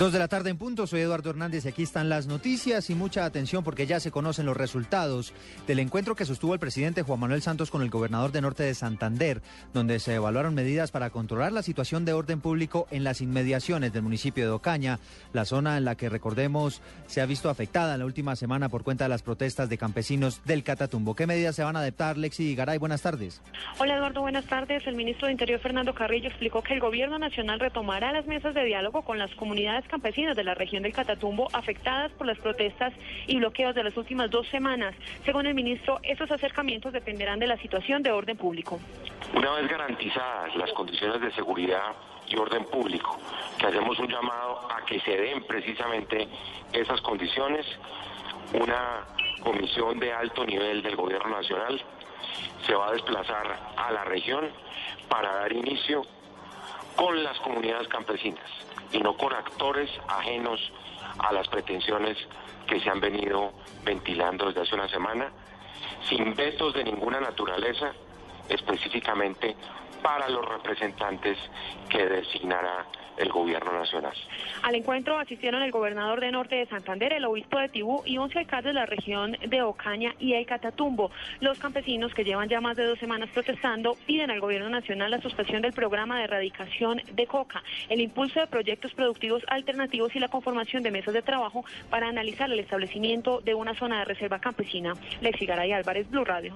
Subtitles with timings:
[0.00, 2.94] Dos de la tarde en punto, soy Eduardo Hernández y aquí están las noticias y
[2.94, 5.34] mucha atención porque ya se conocen los resultados
[5.66, 8.74] del encuentro que sostuvo el presidente Juan Manuel Santos con el gobernador de Norte de
[8.74, 9.42] Santander,
[9.74, 14.00] donde se evaluaron medidas para controlar la situación de orden público en las inmediaciones del
[14.00, 15.00] municipio de Ocaña,
[15.34, 18.84] la zona en la que recordemos se ha visto afectada en la última semana por
[18.84, 21.14] cuenta de las protestas de campesinos del Catatumbo.
[21.14, 22.78] ¿Qué medidas se van a adaptar, Lexi Garay?
[22.78, 23.42] Buenas tardes.
[23.76, 24.86] Hola Eduardo, buenas tardes.
[24.86, 28.64] El ministro de Interior Fernando Carrillo explicó que el gobierno nacional retomará las mesas de
[28.64, 32.94] diálogo con las comunidades campesinas de la región del Catatumbo afectadas por las protestas
[33.26, 34.94] y bloqueos de las últimas dos semanas.
[35.24, 38.78] Según el ministro, esos acercamientos dependerán de la situación de orden público.
[39.34, 41.92] Una vez garantizadas las condiciones de seguridad
[42.28, 43.18] y orden público,
[43.58, 46.28] que hacemos un llamado a que se den precisamente
[46.72, 47.66] esas condiciones,
[48.54, 49.06] una
[49.42, 51.82] comisión de alto nivel del gobierno nacional
[52.64, 54.48] se va a desplazar a la región
[55.08, 56.02] para dar inicio
[56.94, 60.60] con las comunidades campesinas y no con actores ajenos
[61.18, 62.16] a las pretensiones
[62.66, 63.52] que se han venido
[63.84, 65.30] ventilando desde hace una semana,
[66.08, 67.92] sin vetos de ninguna naturaleza,
[68.48, 69.56] específicamente
[70.02, 71.38] para los representantes
[71.88, 72.86] que designará
[73.20, 74.14] el gobierno nacional.
[74.62, 78.38] Al encuentro asistieron el gobernador de Norte de Santander, el obispo de Tibú y 11
[78.38, 81.10] alcaldes de la región de Ocaña y el Catatumbo.
[81.40, 85.20] Los campesinos que llevan ya más de dos semanas protestando piden al gobierno nacional la
[85.20, 90.28] suspensión del programa de erradicación de coca, el impulso de proyectos productivos alternativos y la
[90.28, 94.94] conformación de mesas de trabajo para analizar el establecimiento de una zona de reserva campesina.
[95.20, 96.54] Lexi Garay Álvarez, Blue Radio.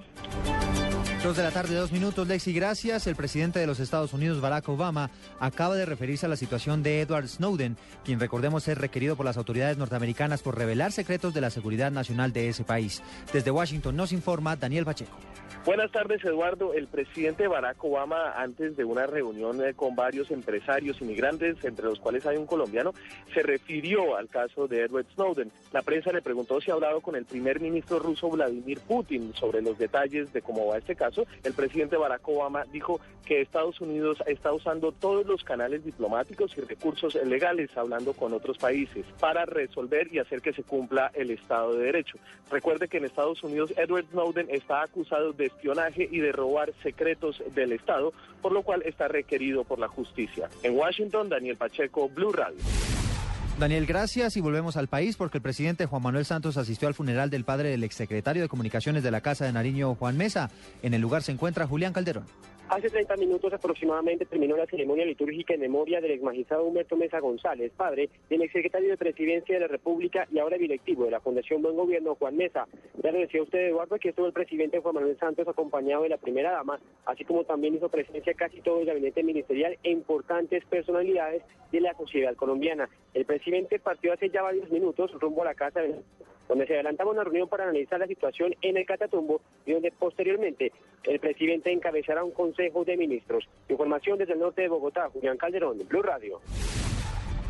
[1.25, 3.07] Dos de la tarde, dos minutos, Lexi, gracias.
[3.07, 7.01] El presidente de los Estados Unidos, Barack Obama, acaba de referirse a la situación de
[7.01, 11.49] Edward Snowden, quien recordemos es requerido por las autoridades norteamericanas por revelar secretos de la
[11.49, 13.03] seguridad nacional de ese país.
[13.33, 15.17] Desde Washington nos informa Daniel Pacheco.
[15.65, 16.75] Buenas tardes, Eduardo.
[16.75, 21.99] El presidente Barack Obama, antes de una reunión eh, con varios empresarios inmigrantes, entre los
[22.01, 22.93] cuales hay un colombiano,
[23.33, 25.51] se refirió al caso de Edward Snowden.
[25.73, 29.63] La prensa le preguntó si ha hablado con el primer ministro ruso Vladimir Putin sobre
[29.63, 31.27] los detalles de cómo va este caso.
[31.43, 36.61] El presidente Barack Obama dijo que Estados Unidos está usando todos los canales diplomáticos y
[36.61, 41.75] recursos legales, hablando con otros países, para resolver y hacer que se cumpla el Estado
[41.75, 42.19] de Derecho.
[42.51, 47.43] Recuerde que en Estados Unidos Edward Snowden está acusado de espionaje y de robar secretos
[47.55, 50.49] del Estado, por lo cual está requerido por la justicia.
[50.63, 52.59] En Washington, Daniel Pacheco, Blue Radio.
[53.59, 57.31] Daniel, gracias y volvemos al país porque el presidente Juan Manuel Santos asistió al funeral
[57.31, 60.51] del padre del exsecretario de Comunicaciones de la Casa de Nariño, Juan Mesa.
[60.83, 62.25] En el lugar se encuentra Julián Calderón.
[62.67, 67.71] Hace 30 minutos aproximadamente terminó la ceremonia litúrgica en memoria del exmagistrado Humberto Mesa González,
[67.77, 71.77] padre del exsecretario de Presidencia de la República y ahora directivo de la Fundación Buen
[71.77, 72.67] Gobierno, Juan Mesa.
[73.03, 76.17] Ya le decía usted, Eduardo, que estuvo el presidente Juan Manuel Santos acompañado de la
[76.17, 81.43] primera dama, así como también hizo presencia casi todo el gabinete ministerial e importantes personalidades
[81.71, 82.89] de la sociedad colombiana.
[83.13, 85.97] El presidente partió hace ya varios minutos rumbo a la casa de
[86.49, 90.72] donde se adelantaba una reunión para analizar la situación en el Catatumbo y donde posteriormente
[91.05, 93.49] el presidente encabezará un consejo de ministros.
[93.69, 96.41] Información desde el norte de Bogotá, Julián Calderón, Blue Radio.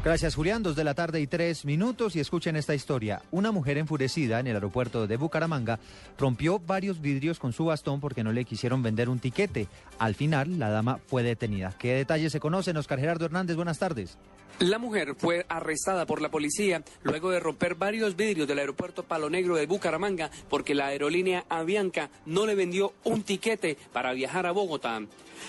[0.05, 0.63] Gracias, Julián.
[0.63, 3.23] Dos de la tarde y tres minutos y escuchen esta historia.
[3.31, 5.79] Una mujer enfurecida en el aeropuerto de Bucaramanga
[6.19, 9.67] rompió varios vidrios con su bastón porque no le quisieron vender un tiquete.
[9.99, 11.75] Al final, la dama fue detenida.
[11.79, 12.77] ¿Qué detalles se conocen?
[12.77, 14.19] Oscar Gerardo Hernández, buenas tardes.
[14.61, 19.29] La mujer fue arrestada por la policía luego de romper varios vidrios del aeropuerto Palo
[19.29, 24.53] Negro de Bucaramanga porque la aerolínea Avianca no le vendió un tiquete para viajar a
[24.53, 25.01] Bogotá.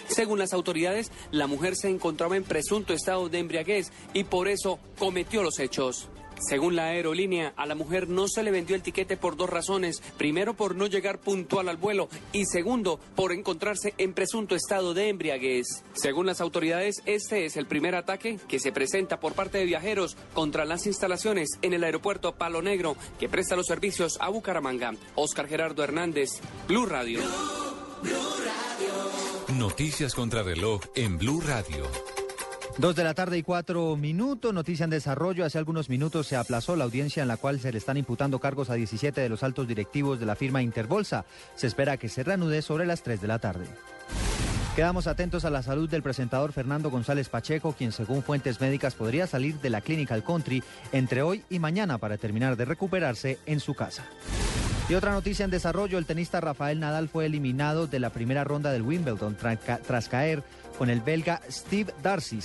[0.07, 4.79] Según las autoridades, la mujer se encontraba en presunto estado de embriaguez y por eso
[4.97, 6.09] cometió los hechos.
[6.39, 10.01] Según la aerolínea, a la mujer no se le vendió el tiquete por dos razones.
[10.17, 15.09] Primero, por no llegar puntual al vuelo y segundo, por encontrarse en presunto estado de
[15.09, 15.65] embriaguez.
[15.93, 20.17] Según las autoridades, este es el primer ataque que se presenta por parte de viajeros
[20.33, 24.93] contra las instalaciones en el aeropuerto Palo Negro que presta los servicios a Bucaramanga.
[25.15, 26.29] Oscar Gerardo Hernández,
[26.67, 27.21] Blue Radio.
[29.53, 31.85] Noticias contra reloj en Blue Radio.
[32.77, 35.45] Dos de la tarde y cuatro minutos, noticia en desarrollo.
[35.45, 38.69] Hace algunos minutos se aplazó la audiencia en la cual se le están imputando cargos
[38.69, 41.23] a 17 de los altos directivos de la firma Interbolsa.
[41.55, 43.65] Se espera que se reanude sobre las 3 de la tarde.
[44.75, 49.25] Quedamos atentos a la salud del presentador Fernando González Pacheco, quien según fuentes médicas podría
[49.25, 50.61] salir de la clínica al country
[50.91, 54.03] entre hoy y mañana para terminar de recuperarse en su casa.
[54.87, 58.71] Y otra noticia en desarrollo, el tenista Rafael Nadal fue eliminado de la primera ronda
[58.71, 60.43] del Wimbledon tras caer
[60.77, 62.39] con el belga Steve Darcy.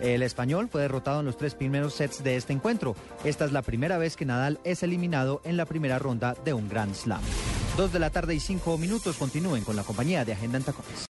[0.00, 2.94] El español fue derrotado en los tres primeros sets de este encuentro.
[3.24, 6.68] Esta es la primera vez que Nadal es eliminado en la primera ronda de un
[6.68, 7.22] Grand Slam.
[7.76, 11.06] Dos de la tarde y cinco minutos continúen con la compañía de Agenda en Tacones.